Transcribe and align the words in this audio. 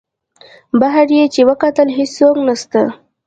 بهر 0.79 1.07
یې 1.17 1.25
چې 1.33 1.41
وکتل 1.49 1.87
هېڅوک 1.97 2.35
نسته. 2.47 2.81